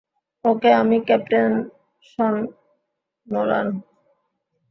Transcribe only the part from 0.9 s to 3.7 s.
Captain Sean Nolan.